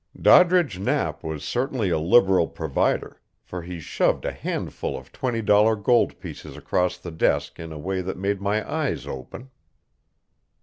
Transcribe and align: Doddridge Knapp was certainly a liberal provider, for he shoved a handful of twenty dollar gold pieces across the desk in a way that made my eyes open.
Doddridge 0.19 0.79
Knapp 0.79 1.23
was 1.23 1.43
certainly 1.43 1.91
a 1.91 1.99
liberal 1.99 2.47
provider, 2.47 3.21
for 3.43 3.61
he 3.61 3.79
shoved 3.79 4.25
a 4.25 4.31
handful 4.31 4.97
of 4.97 5.11
twenty 5.11 5.43
dollar 5.43 5.75
gold 5.75 6.19
pieces 6.19 6.57
across 6.57 6.97
the 6.97 7.11
desk 7.11 7.59
in 7.59 7.71
a 7.71 7.77
way 7.77 8.01
that 8.01 8.17
made 8.17 8.41
my 8.41 8.67
eyes 8.67 9.05
open. 9.05 9.51